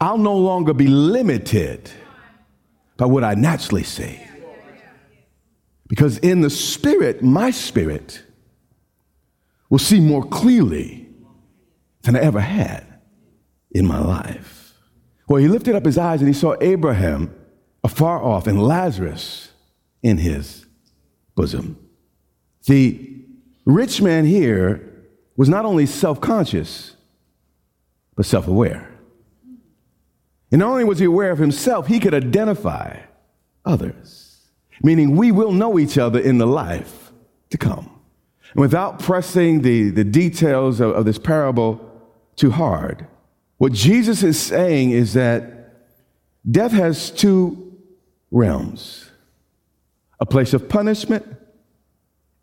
I'll 0.00 0.18
no 0.18 0.36
longer 0.36 0.74
be 0.74 0.88
limited 0.88 1.88
by 2.96 3.06
what 3.06 3.22
I 3.22 3.34
naturally 3.34 3.84
see. 3.84 4.20
Because 5.86 6.18
in 6.18 6.40
the 6.40 6.50
spirit, 6.50 7.22
my 7.22 7.52
spirit 7.52 8.24
will 9.70 9.78
see 9.78 10.00
more 10.00 10.24
clearly 10.24 11.08
than 12.02 12.16
I 12.16 12.22
ever 12.22 12.40
had 12.40 12.87
in 13.72 13.86
my 13.86 13.98
life. 13.98 14.74
Well, 15.28 15.40
he 15.40 15.48
lifted 15.48 15.74
up 15.74 15.84
his 15.84 15.98
eyes 15.98 16.20
and 16.20 16.28
he 16.28 16.34
saw 16.34 16.56
Abraham 16.60 17.34
afar 17.84 18.22
off 18.22 18.46
and 18.46 18.62
Lazarus 18.62 19.50
in 20.02 20.18
his 20.18 20.66
bosom. 21.34 21.78
The 22.66 23.16
rich 23.64 24.00
man 24.00 24.24
here 24.24 24.84
was 25.36 25.48
not 25.48 25.64
only 25.64 25.86
self 25.86 26.20
conscious, 26.20 26.96
but 28.16 28.26
self 28.26 28.48
aware. 28.48 28.90
And 30.50 30.60
not 30.60 30.70
only 30.70 30.84
was 30.84 30.98
he 30.98 31.04
aware 31.04 31.30
of 31.30 31.38
himself, 31.38 31.86
he 31.86 32.00
could 32.00 32.14
identify 32.14 33.00
others, 33.64 34.50
meaning 34.82 35.16
we 35.16 35.30
will 35.30 35.52
know 35.52 35.78
each 35.78 35.98
other 35.98 36.18
in 36.18 36.38
the 36.38 36.46
life 36.46 37.12
to 37.50 37.58
come. 37.58 37.90
And 38.52 38.60
without 38.60 38.98
pressing 38.98 39.60
the, 39.60 39.90
the 39.90 40.04
details 40.04 40.80
of, 40.80 40.92
of 40.92 41.04
this 41.04 41.18
parable 41.18 41.84
too 42.36 42.50
hard, 42.50 43.06
what 43.58 43.72
Jesus 43.72 44.22
is 44.22 44.40
saying 44.40 44.92
is 44.92 45.14
that 45.14 45.74
death 46.50 46.72
has 46.72 47.10
two 47.10 47.76
realms 48.30 49.04
a 50.20 50.26
place 50.26 50.52
of 50.52 50.68
punishment 50.68 51.24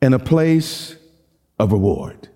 and 0.01 0.13
a 0.13 0.19
place 0.19 0.95
of 1.60 1.74
reward. 1.74 2.29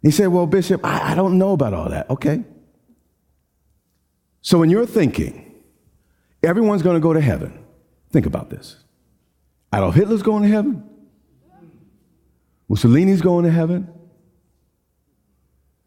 He 0.00 0.10
said, 0.10 0.28
Well, 0.28 0.46
Bishop, 0.46 0.82
I, 0.84 1.12
I 1.12 1.14
don't 1.14 1.36
know 1.36 1.52
about 1.52 1.74
all 1.74 1.90
that. 1.90 2.08
Okay. 2.08 2.44
So 4.40 4.58
when 4.58 4.70
you're 4.70 4.86
thinking, 4.86 5.54
everyone's 6.42 6.82
going 6.82 6.94
to 6.94 7.00
go 7.00 7.12
to 7.12 7.20
heaven, 7.20 7.64
think 8.10 8.24
about 8.24 8.48
this. 8.48 8.76
Adolf 9.74 9.94
Hitler's 9.94 10.22
going 10.22 10.44
to 10.44 10.48
heaven. 10.48 10.88
Mussolini's 12.68 13.20
going 13.20 13.44
to 13.44 13.50
heaven. 13.50 13.88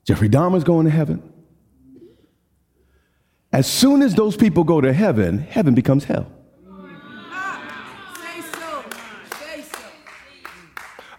Jeffrey 0.10 0.28
Dahmer's 0.28 0.64
going 0.64 0.86
to 0.86 0.92
heaven. 0.92 1.22
As 3.54 3.68
soon 3.68 4.02
as 4.02 4.16
those 4.16 4.36
people 4.36 4.64
go 4.64 4.82
to 4.82 4.92
heaven, 4.92 5.38
heaven 5.38 5.76
becomes 5.76 6.04
hell. 6.04 6.26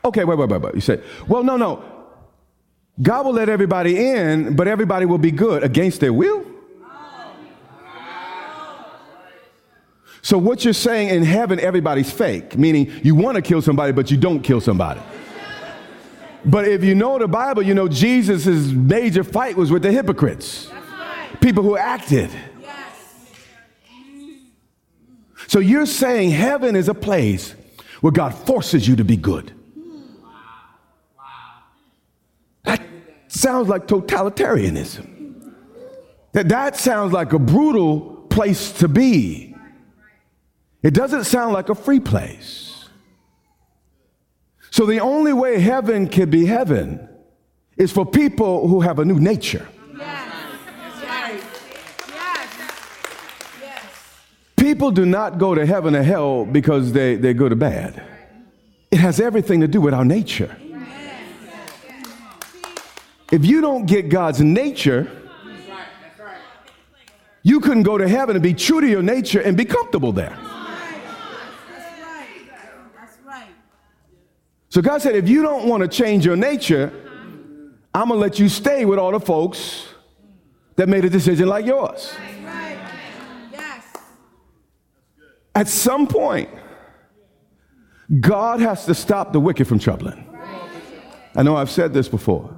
Okay, 0.05 0.25
wait, 0.25 0.39
wait, 0.39 0.49
wait, 0.49 0.61
wait. 0.61 0.75
You 0.75 0.81
say, 0.81 1.01
well, 1.29 1.45
no, 1.45 1.57
no. 1.57 1.85
God 3.01 3.27
will 3.27 3.33
let 3.33 3.49
everybody 3.49 4.09
in, 4.09 4.57
but 4.57 4.67
everybody 4.67 5.07
will 5.07 5.19
be 5.19 5.31
good 5.31 5.63
against 5.63 6.01
their 6.01 6.13
will. 6.13 6.45
So, 10.21 10.37
what 10.37 10.65
you're 10.65 10.75
saying 10.75 11.11
in 11.11 11.23
heaven, 11.23 11.61
everybody's 11.61 12.11
fake, 12.11 12.59
meaning 12.59 12.91
you 13.05 13.15
want 13.15 13.37
to 13.37 13.43
kill 13.43 13.63
somebody, 13.63 13.93
but 13.93 14.11
you 14.11 14.17
don't 14.17 14.41
kill 14.41 14.61
somebody. 14.61 15.01
But 16.45 16.67
if 16.67 16.83
you 16.83 16.95
know 16.95 17.19
the 17.19 17.29
Bible, 17.29 17.63
you 17.63 17.75
know 17.75 17.89
Jesus' 17.89 18.67
major 18.73 19.25
fight 19.25 19.57
was 19.57 19.71
with 19.71 19.83
the 19.83 19.93
hypocrites, 19.93 20.71
people 21.41 21.63
who 21.63 21.77
acted. 21.77 22.31
So, 25.47 25.59
you're 25.59 25.87
saying 25.87 26.31
heaven 26.31 26.77
is 26.77 26.89
a 26.89 26.95
place 26.95 27.57
where 28.01 28.13
God 28.13 28.35
forces 28.35 28.87
you 28.87 28.97
to 28.97 29.05
be 29.05 29.17
good. 29.17 29.53
That 32.63 32.81
sounds 33.27 33.69
like 33.69 33.89
totalitarianism. 33.89 35.53
That, 36.33 36.49
that 36.51 36.77
sounds 36.77 37.13
like 37.13 37.33
a 37.33 37.39
brutal 37.39 38.27
place 38.31 38.71
to 38.75 38.87
be. 38.87 39.57
It 40.83 40.95
doesn't 40.95 41.25
sound 41.25 41.53
like 41.53 41.69
a 41.69 41.75
free 41.75 42.01
place. 42.01 42.70
So 44.71 44.87
the 44.87 45.01
only 45.01 45.33
way 45.33 45.59
heaven 45.59 46.09
can 46.09 46.31
be 46.31 46.47
heaven 46.47 47.09
is 47.77 47.91
for 47.91 48.07
people 48.07 48.69
who 48.69 48.81
have 48.81 48.99
a 48.99 49.05
new 49.05 49.19
nature. 49.19 49.67
People 54.57 54.91
do 54.91 55.07
not 55.07 55.39
go 55.39 55.55
to 55.55 55.65
heaven 55.67 55.97
or 55.97 56.03
hell 56.03 56.45
because 56.45 56.93
they, 56.93 57.17
they 57.17 57.35
go 57.35 57.49
to 57.49 57.57
bad. 57.57 58.03
It 58.91 58.99
has 58.99 59.19
everything 59.19 59.61
to 59.61 59.69
do 59.69 59.81
with 59.81 59.95
our 59.95 60.05
nature. 60.05 60.55
If 63.33 63.45
you 63.45 63.61
don't 63.61 63.87
get 63.87 64.09
God's 64.09 64.41
nature, 64.41 65.11
you 67.43 67.61
couldn't 67.61 67.85
go 67.85 67.97
to 67.97 68.09
heaven 68.09 68.37
and 68.37 68.43
be 68.43 68.55
true 68.55 68.81
to 68.81 68.89
your 68.89 69.03
nature 69.03 69.41
and 69.41 69.57
be 69.57 69.65
comfortable 69.65 70.13
there. 70.13 70.37
So 74.71 74.81
God 74.81 75.03
said, 75.03 75.17
if 75.17 75.29
you 75.29 75.43
don't 75.43 75.67
want 75.67 75.83
to 75.83 75.89
change 75.89 76.25
your 76.25 76.37
nature, 76.37 76.93
I'm 77.93 78.09
going 78.09 78.19
to 78.19 78.23
let 78.23 78.39
you 78.39 78.49
stay 78.49 78.85
with 78.85 79.01
all 79.01 79.11
the 79.11 79.21
folks 79.21 79.87
that 80.77 80.89
made 80.89 81.05
a 81.05 81.11
decision 81.11 81.49
like 81.49 81.67
yours. 81.67 82.15
At 85.57 85.67
some 85.67 86.07
point, 86.07 86.49
God 88.21 88.61
has 88.61 88.87
to 88.87 88.95
stop 88.95 89.33
the 89.33 89.41
wicked 89.41 89.67
from 89.67 89.81
troubling. 89.81 90.25
I 91.35 91.43
know 91.43 91.57
I've 91.57 91.71
said 91.71 91.93
this 91.93 92.09
before. 92.09 92.57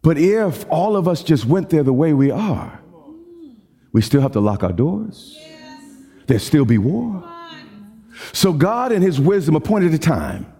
But 0.00 0.16
if 0.16 0.66
all 0.70 0.96
of 0.96 1.06
us 1.06 1.22
just 1.22 1.44
went 1.44 1.68
there 1.68 1.82
the 1.82 1.92
way 1.92 2.14
we 2.14 2.30
are, 2.30 2.80
we 3.92 4.00
still 4.00 4.22
have 4.22 4.32
to 4.32 4.40
lock 4.40 4.62
our 4.62 4.72
doors. 4.72 5.38
There'd 6.26 6.40
still 6.40 6.64
be 6.64 6.78
war. 6.78 7.22
So 8.32 8.52
God, 8.52 8.92
in 8.92 9.02
His 9.02 9.20
wisdom, 9.20 9.56
appointed 9.56 9.94
a 9.94 9.98
time. 9.98 10.52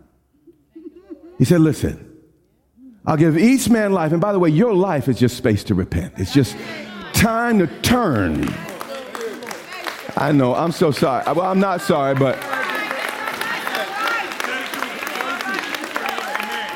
He 1.39 1.45
said, 1.45 1.61
Listen, 1.61 2.05
I'll 3.07 3.17
give 3.17 3.39
each 3.39 3.69
man 3.71 3.93
life. 3.93 4.13
And 4.13 4.21
by 4.21 4.33
the 4.33 4.39
way, 4.39 4.51
your 4.51 4.75
life 4.75 5.09
is 5.09 5.19
just 5.19 5.37
space 5.37 5.65
to 5.65 5.75
repent, 5.75 6.15
it's 6.17 6.33
just 6.33 6.57
time 7.13 7.59
to 7.59 7.67
turn. 7.83 8.49
I 10.17 10.33
know, 10.33 10.55
I'm 10.55 10.73
so 10.73 10.91
sorry. 10.91 11.25
Well, 11.27 11.47
I'm 11.47 11.61
not 11.61 11.81
sorry, 11.81 12.15
but. 12.15 12.39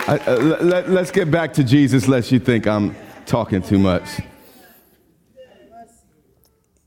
I, 0.05 0.19
uh, 0.27 0.37
let, 0.61 0.87
us 0.89 1.11
get 1.13 1.31
back 1.31 1.53
to 1.55 1.65
Jesus, 1.65 2.09
lest 2.09 2.33
you 2.33 2.41
think 2.41 2.67
I'm 2.67 2.95
talking 3.25 3.63
too 3.63 3.79
much. 3.79 4.21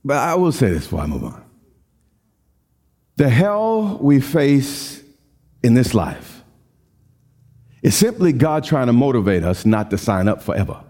But 0.03 0.17
I 0.17 0.35
will 0.35 0.51
say 0.51 0.69
this 0.69 0.83
before 0.83 0.99
I 0.99 1.07
move 1.07 1.23
on. 1.23 1.44
The 3.17 3.29
hell 3.29 3.97
we 4.01 4.19
face 4.19 5.01
in 5.63 5.73
this 5.73 5.93
life 5.93 6.43
is 7.81 7.95
simply 7.95 8.33
God 8.33 8.65
trying 8.65 8.87
to 8.87 8.93
motivate 8.93 9.43
us 9.43 9.65
not 9.65 9.89
to 9.91 9.97
sign 9.97 10.27
up 10.27 10.41
forever. 10.41 10.81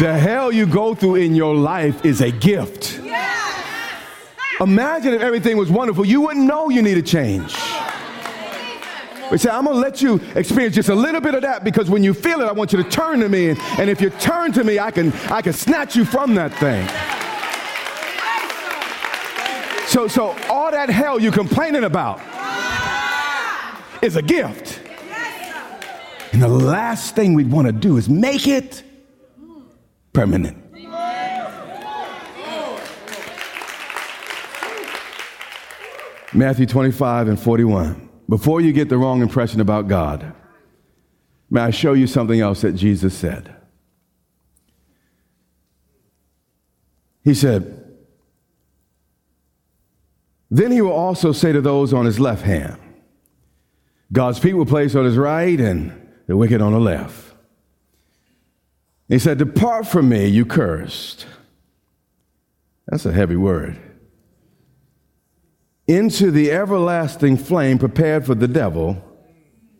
the 0.00 0.18
hell 0.18 0.50
you 0.50 0.66
go 0.66 0.94
through 0.94 1.16
in 1.16 1.34
your 1.34 1.54
life 1.54 2.04
is 2.04 2.22
a 2.22 2.30
gift. 2.30 2.98
Imagine 4.60 5.12
if 5.14 5.20
everything 5.20 5.56
was 5.58 5.70
wonderful. 5.70 6.06
You 6.06 6.22
wouldn't 6.22 6.46
know 6.46 6.70
you 6.70 6.80
need 6.80 6.96
a 6.96 7.02
change. 7.02 7.54
We 9.32 9.38
say, 9.38 9.48
I'm 9.48 9.64
going 9.64 9.76
to 9.76 9.80
let 9.80 10.02
you 10.02 10.20
experience 10.34 10.74
just 10.74 10.90
a 10.90 10.94
little 10.94 11.22
bit 11.22 11.34
of 11.34 11.40
that 11.40 11.64
because 11.64 11.88
when 11.88 12.04
you 12.04 12.12
feel 12.12 12.42
it, 12.42 12.44
I 12.44 12.52
want 12.52 12.70
you 12.70 12.82
to 12.82 12.90
turn 12.90 13.20
to 13.20 13.30
me. 13.30 13.48
And, 13.48 13.58
and 13.78 13.88
if 13.88 13.98
you 13.98 14.10
turn 14.10 14.52
to 14.52 14.62
me, 14.62 14.78
I 14.78 14.90
can, 14.90 15.10
I 15.30 15.40
can 15.40 15.54
snatch 15.54 15.96
you 15.96 16.04
from 16.04 16.34
that 16.34 16.52
thing. 16.56 16.86
So, 19.88 20.06
so 20.06 20.36
all 20.50 20.70
that 20.70 20.90
hell 20.90 21.18
you're 21.18 21.32
complaining 21.32 21.84
about 21.84 22.20
is 24.02 24.16
a 24.16 24.22
gift. 24.22 24.80
And 26.34 26.42
the 26.42 26.48
last 26.48 27.16
thing 27.16 27.32
we'd 27.32 27.50
want 27.50 27.68
to 27.68 27.72
do 27.72 27.96
is 27.96 28.10
make 28.10 28.46
it 28.46 28.82
permanent. 30.12 30.58
Matthew 36.34 36.66
25 36.66 37.28
and 37.28 37.40
41. 37.40 38.11
Before 38.32 38.62
you 38.62 38.72
get 38.72 38.88
the 38.88 38.96
wrong 38.96 39.20
impression 39.20 39.60
about 39.60 39.88
God, 39.88 40.32
may 41.50 41.60
I 41.60 41.70
show 41.70 41.92
you 41.92 42.06
something 42.06 42.40
else 42.40 42.62
that 42.62 42.72
Jesus 42.72 43.12
said? 43.12 43.54
He 47.22 47.34
said, 47.34 47.94
Then 50.50 50.72
he 50.72 50.80
will 50.80 50.92
also 50.92 51.32
say 51.32 51.52
to 51.52 51.60
those 51.60 51.92
on 51.92 52.06
his 52.06 52.18
left 52.18 52.40
hand, 52.40 52.78
God's 54.10 54.40
people 54.40 54.60
will 54.60 54.64
place 54.66 54.94
on 54.94 55.04
his 55.04 55.18
right 55.18 55.60
and 55.60 55.92
the 56.26 56.34
wicked 56.34 56.62
on 56.62 56.72
the 56.72 56.80
left. 56.80 57.34
He 59.10 59.18
said, 59.18 59.36
Depart 59.36 59.86
from 59.86 60.08
me, 60.08 60.26
you 60.26 60.46
cursed. 60.46 61.26
That's 62.86 63.04
a 63.04 63.12
heavy 63.12 63.36
word 63.36 63.78
into 65.96 66.30
the 66.30 66.50
everlasting 66.50 67.36
flame 67.36 67.78
prepared 67.78 68.24
for 68.24 68.34
the 68.34 68.48
devil 68.48 69.02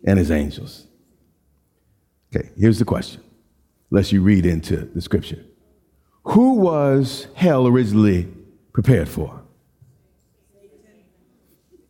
and 0.05 0.19
his 0.19 0.31
angels. 0.31 0.87
Okay, 2.35 2.51
here's 2.57 2.79
the 2.79 2.85
question. 2.85 3.23
Lest 3.91 4.13
you 4.13 4.23
read 4.23 4.47
into 4.47 4.77
the 4.77 5.01
scripture. 5.01 5.45
Who 6.25 6.55
was 6.55 7.27
hell 7.35 7.67
originally 7.67 8.29
prepared 8.73 9.09
for? 9.09 9.43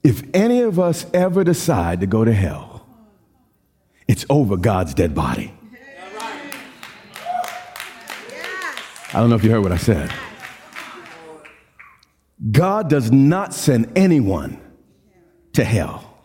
If 0.03 0.23
any 0.35 0.63
of 0.63 0.81
us 0.81 1.07
ever 1.15 1.45
decide 1.45 2.01
to 2.01 2.07
go 2.07 2.25
to 2.25 2.33
hell, 2.33 2.87
it's 4.09 4.27
over 4.29 4.57
God's 4.57 4.95
dead 4.95 5.15
body. 5.15 5.55
I 9.15 9.21
don't 9.21 9.29
know 9.31 9.37
if 9.37 9.45
you 9.45 9.51
heard 9.51 9.63
what 9.63 9.73
I 9.73 9.77
said. 9.77 10.11
God 12.51 12.91
does 12.91 13.13
not 13.13 13.55
send 13.55 13.93
anyone 13.95 14.61
to 15.53 15.65
hell. 15.65 16.19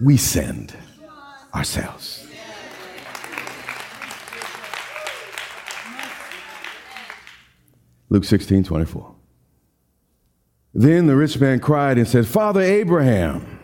We 0.00 0.16
send 0.16 0.76
ourselves. 1.54 2.26
Luke 8.08 8.24
16, 8.24 8.62
24. 8.62 9.14
Then 10.74 11.06
the 11.06 11.16
rich 11.16 11.40
man 11.40 11.58
cried 11.58 11.98
and 11.98 12.06
said, 12.06 12.26
Father 12.26 12.60
Abraham, 12.60 13.58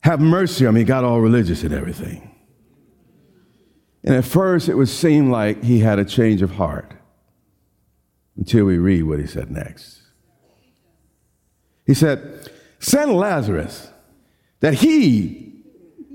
have 0.00 0.20
mercy 0.20 0.66
on 0.66 0.74
me. 0.74 0.80
He 0.80 0.84
got 0.84 1.02
all 1.02 1.20
religious 1.20 1.62
and 1.62 1.72
everything. 1.72 2.28
And 4.04 4.14
at 4.14 4.24
first, 4.24 4.68
it 4.68 4.74
would 4.74 4.88
seem 4.88 5.30
like 5.30 5.64
he 5.64 5.80
had 5.80 5.98
a 5.98 6.04
change 6.04 6.42
of 6.42 6.52
heart 6.52 6.92
until 8.36 8.64
we 8.64 8.78
read 8.78 9.02
what 9.02 9.18
he 9.18 9.26
said 9.26 9.50
next. 9.50 10.00
He 11.86 11.94
said, 11.94 12.50
Send 12.78 13.12
Lazarus 13.14 13.90
that 14.60 14.74
he 14.74 15.52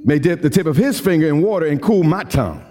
may 0.04 0.20
dip 0.20 0.42
the 0.42 0.50
tip 0.50 0.66
of 0.66 0.76
his 0.78 1.00
finger 1.00 1.28
in 1.28 1.42
water 1.42 1.66
and 1.66 1.82
cool 1.82 2.04
my 2.04 2.24
tongue. 2.24 2.64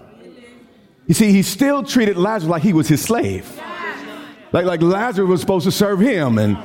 You 1.07 1.13
see, 1.13 1.31
he 1.31 1.41
still 1.41 1.83
treated 1.83 2.17
Lazarus 2.17 2.49
like 2.49 2.63
he 2.63 2.73
was 2.73 2.87
his 2.87 3.01
slave. 3.01 3.61
Like, 4.51 4.65
like 4.65 4.81
Lazarus 4.81 5.27
was 5.27 5.41
supposed 5.41 5.65
to 5.65 5.71
serve 5.71 5.99
him, 5.99 6.37
and 6.37 6.57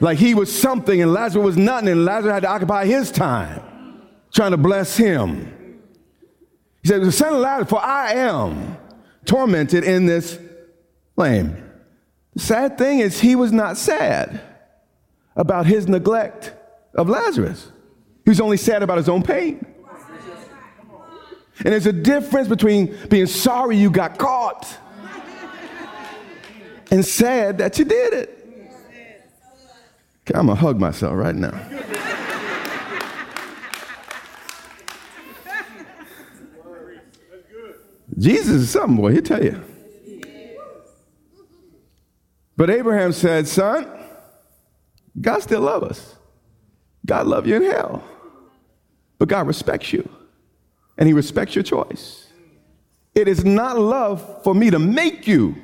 like 0.00 0.18
he 0.18 0.34
was 0.34 0.56
something, 0.56 1.00
and 1.00 1.12
Lazarus 1.12 1.44
was 1.44 1.56
nothing, 1.56 1.88
and 1.88 2.04
Lazarus 2.04 2.34
had 2.34 2.42
to 2.42 2.48
occupy 2.48 2.84
his 2.86 3.10
time 3.10 3.62
trying 4.32 4.52
to 4.52 4.56
bless 4.56 4.96
him. 4.96 5.80
He 6.82 6.88
said, 6.88 7.12
Send 7.12 7.40
Lazarus, 7.40 7.70
for 7.70 7.82
I 7.82 8.12
am 8.12 8.76
tormented 9.24 9.84
in 9.84 10.06
this 10.06 10.38
flame. 11.14 11.56
The 12.34 12.40
sad 12.40 12.78
thing 12.78 13.00
is, 13.00 13.20
he 13.20 13.36
was 13.36 13.52
not 13.52 13.76
sad 13.76 14.40
about 15.36 15.66
his 15.66 15.86
neglect 15.86 16.54
of 16.94 17.08
Lazarus. 17.08 17.70
He 18.24 18.30
was 18.30 18.40
only 18.40 18.56
sad 18.56 18.82
about 18.82 18.98
his 18.98 19.08
own 19.08 19.22
pain. 19.22 19.66
And 21.64 21.72
there's 21.72 21.86
a 21.86 21.92
difference 21.92 22.48
between 22.48 22.96
being 23.08 23.26
sorry 23.26 23.76
you 23.76 23.90
got 23.90 24.18
caught 24.18 24.66
and 26.90 27.04
sad 27.04 27.58
that 27.58 27.78
you 27.78 27.84
did 27.84 28.12
it. 28.14 28.38
I'm 30.34 30.46
gonna 30.46 30.54
hug 30.54 30.80
myself 30.80 31.14
right 31.14 31.34
now. 31.34 31.60
Jesus 38.18 38.54
is 38.54 38.70
something, 38.70 38.96
boy, 38.96 39.12
he'll 39.12 39.22
tell 39.22 39.42
you. 39.42 39.60
But 42.56 42.70
Abraham 42.70 43.12
said, 43.12 43.48
Son, 43.48 43.88
God 45.20 45.42
still 45.42 45.60
loves 45.60 45.86
us. 45.86 46.16
God 47.04 47.26
love 47.26 47.46
you 47.46 47.56
in 47.56 47.62
hell. 47.62 48.04
But 49.18 49.28
God 49.28 49.46
respects 49.46 49.92
you. 49.92 50.08
And 50.98 51.06
he 51.06 51.12
respects 51.12 51.54
your 51.54 51.64
choice. 51.64 52.28
It 53.14 53.28
is 53.28 53.44
not 53.44 53.78
love 53.78 54.42
for 54.42 54.54
me 54.54 54.70
to 54.70 54.78
make 54.78 55.26
you 55.26 55.56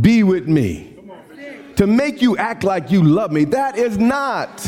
be 0.00 0.22
with 0.22 0.48
me. 0.48 0.92
To 1.76 1.86
make 1.86 2.22
you 2.22 2.36
act 2.36 2.64
like 2.64 2.90
you 2.90 3.02
love 3.02 3.32
me. 3.32 3.44
That 3.44 3.76
is 3.76 3.98
not 3.98 4.66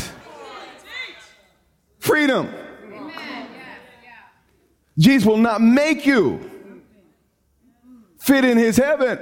freedom. 1.97 2.49
Jesus 4.97 5.25
will 5.25 5.37
not 5.37 5.61
make 5.61 6.05
you 6.05 6.49
fit 8.19 8.45
in 8.45 8.57
his 8.57 8.77
heaven. 8.77 9.19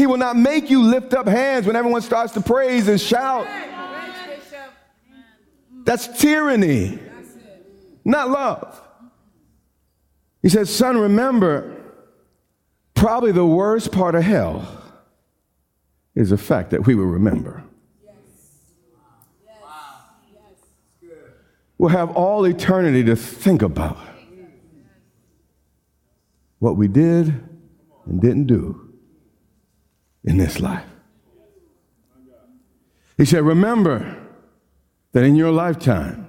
He 0.00 0.06
will 0.06 0.16
not 0.16 0.34
make 0.34 0.70
you 0.70 0.82
lift 0.82 1.12
up 1.12 1.28
hands 1.28 1.66
when 1.66 1.76
everyone 1.76 2.00
starts 2.00 2.32
to 2.32 2.40
praise 2.40 2.88
and 2.88 2.98
shout. 2.98 3.46
That's 5.84 6.08
tyranny, 6.18 6.98
not 8.02 8.30
love. 8.30 8.80
He 10.40 10.48
says, 10.48 10.74
Son, 10.74 10.96
remember, 10.96 11.76
probably 12.94 13.30
the 13.30 13.44
worst 13.44 13.92
part 13.92 14.14
of 14.14 14.22
hell 14.22 14.82
is 16.14 16.30
the 16.30 16.38
fact 16.38 16.70
that 16.70 16.86
we 16.86 16.94
will 16.94 17.04
remember. 17.04 17.62
We'll 21.76 21.90
have 21.90 22.12
all 22.12 22.46
eternity 22.46 23.04
to 23.04 23.16
think 23.16 23.60
about 23.60 23.98
what 26.58 26.78
we 26.78 26.88
did 26.88 27.38
and 28.06 28.18
didn't 28.18 28.46
do 28.46 28.89
in 30.24 30.38
this 30.38 30.60
life. 30.60 30.84
He 33.16 33.24
said, 33.24 33.42
Remember 33.42 34.16
that 35.12 35.24
in 35.24 35.36
your 35.36 35.52
lifetime, 35.52 36.26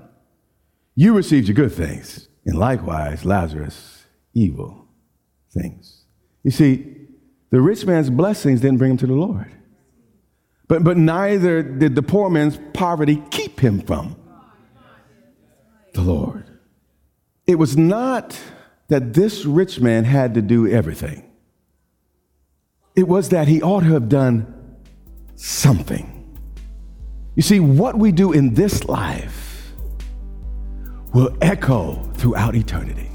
you 0.95 1.13
received 1.13 1.47
your 1.47 1.55
good 1.55 1.71
things, 1.71 2.27
and 2.45 2.57
likewise, 2.57 3.23
Lazarus, 3.23 4.05
evil 4.33 4.87
things. 5.51 6.03
You 6.43 6.51
see, 6.51 6.95
the 7.49 7.61
rich 7.61 7.85
man's 7.85 8.09
blessings 8.09 8.61
didn't 8.61 8.77
bring 8.77 8.91
him 8.91 8.97
to 8.97 9.07
the 9.07 9.13
Lord. 9.13 9.51
But, 10.67 10.83
but 10.83 10.97
neither 10.97 11.61
did 11.61 11.95
the 11.95 12.01
poor 12.01 12.29
man's 12.29 12.57
poverty 12.73 13.21
keep 13.29 13.59
him 13.59 13.81
from 13.81 14.15
the 15.93 16.01
Lord. 16.01 16.45
It 17.45 17.55
was 17.55 17.75
not 17.75 18.39
that 18.87 19.13
this 19.13 19.45
rich 19.45 19.79
man 19.79 20.05
had 20.05 20.33
to 20.35 20.41
do 20.41 20.67
everything, 20.67 21.29
it 23.01 23.07
was 23.07 23.29
that 23.29 23.47
he 23.47 23.63
ought 23.63 23.79
to 23.79 23.87
have 23.93 24.07
done 24.09 24.45
something. 25.35 26.07
You 27.35 27.41
see, 27.41 27.59
what 27.59 27.97
we 27.97 28.11
do 28.11 28.31
in 28.31 28.53
this 28.53 28.85
life 28.85 29.73
will 31.11 31.35
echo 31.41 31.95
throughout 32.13 32.55
eternity. 32.55 33.09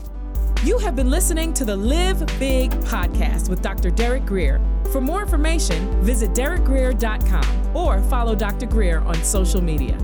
You 0.65 0.79
have 0.79 0.97
been 0.97 1.09
listening 1.09 1.55
to 1.55 1.65
the 1.65 1.77
Live 1.77 2.19
Big 2.41 2.73
podcast 2.81 3.49
with 3.49 3.63
Dr. 3.63 3.91
Derek 3.91 4.27
Grier. 4.27 4.61
For 4.91 5.01
more 5.01 5.23
information, 5.23 6.03
visit 6.03 6.31
derekgrier.com 6.33 7.77
or 7.77 8.03
follow 8.03 8.35
Dr. 8.35 8.67
Grier 8.67 8.99
on 9.03 9.15
social 9.23 9.63
media. 9.63 9.97